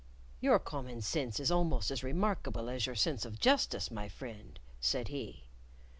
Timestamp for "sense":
1.03-1.39, 2.95-3.23